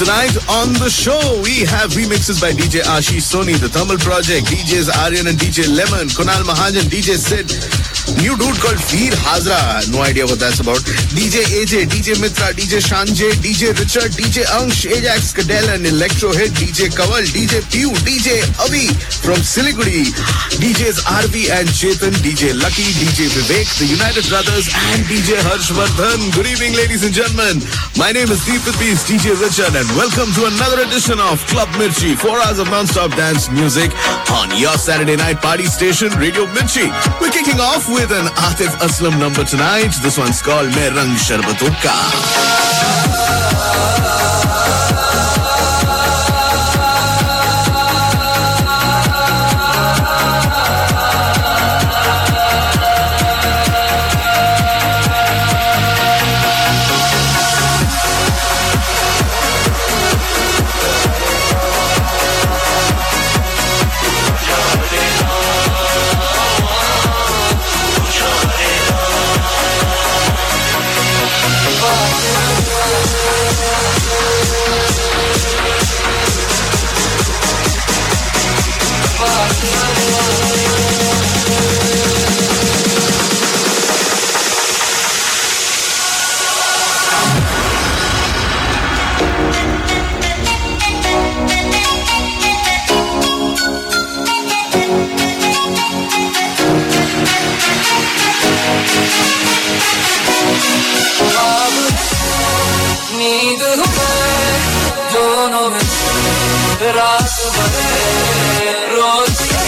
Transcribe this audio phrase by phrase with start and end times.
[0.00, 4.88] tonight on the show, we have remixes by DJ Ashish Soni, The Thermal Project, DJs
[5.04, 7.52] Aryan and DJ Lemon, Kunal Mahajan, DJ Sid,
[8.20, 10.80] new dude called Veer Hazra, no idea what that's about,
[11.16, 16.52] DJ AJ, DJ Mitra, DJ Shanjay, DJ Richard, DJ Ansh, Ajax Cadell and Electro Hit,
[16.52, 18.92] DJ Kaval, DJ Pew, DJ Avi
[19.24, 20.12] from Siliguri,
[20.60, 26.34] DJs RV and Chetan, DJ Lucky, DJ Vivek, The United Brothers and DJ Harshvardhan.
[26.36, 27.64] Good evening, ladies and gentlemen.
[27.96, 32.12] My name is Deep Peace, DJ Richard, and welcome to another edition of Club Mirchi,
[32.20, 33.88] four hours of non-stop dance music
[34.28, 36.84] on your Saturday night party station, Radio Mirchi.
[37.16, 39.92] We're kicking off with an Atif Aslam number tonight.
[40.02, 41.16] This one's called Main Rang
[107.52, 109.58] тобой, Россия,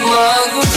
[0.00, 0.69] могу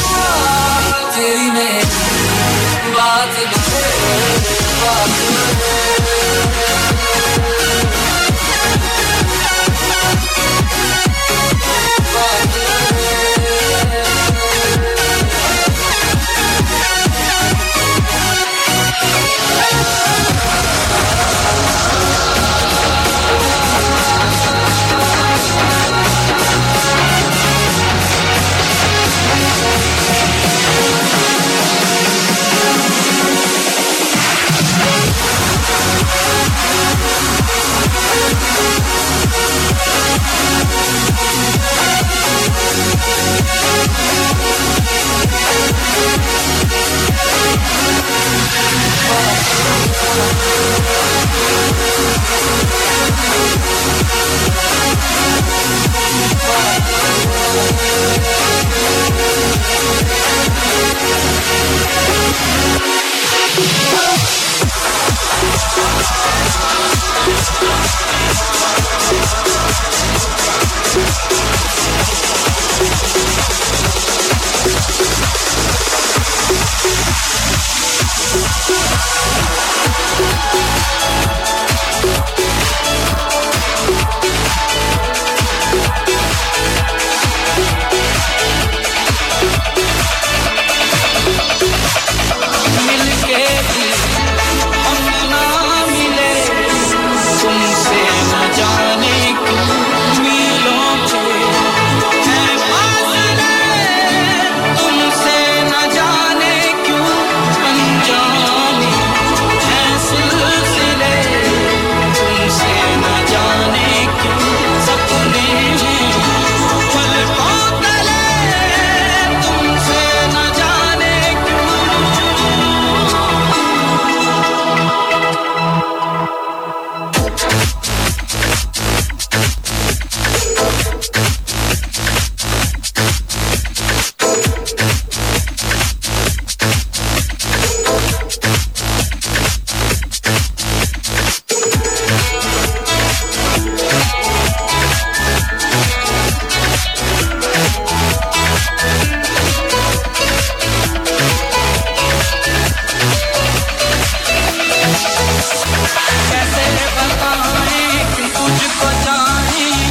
[156.32, 158.16] कैसे बताएँ?
[158.16, 158.88] कि तुझको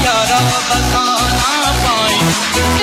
[0.05, 1.05] यारा बता
[1.85, 2.82] पाए।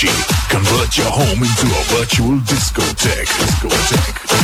[0.00, 3.26] Convert your home into a virtual discotheque.
[3.26, 4.39] Discotheque.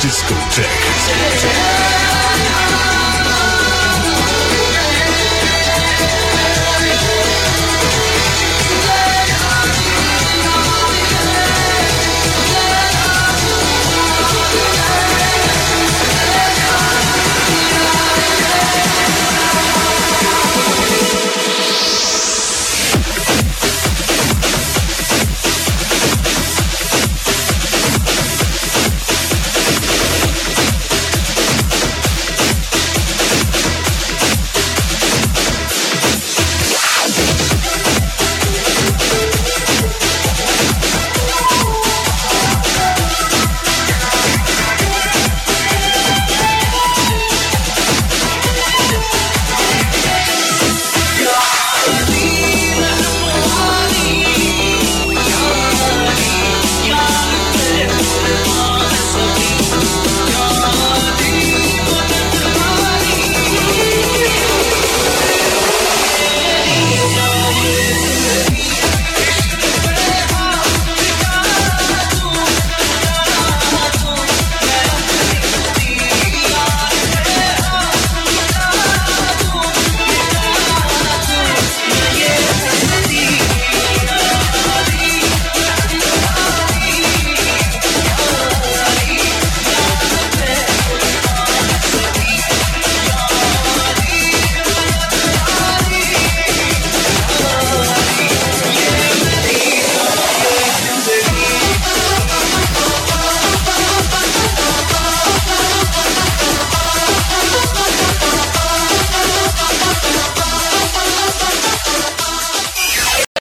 [0.00, 1.87] Disco Tech.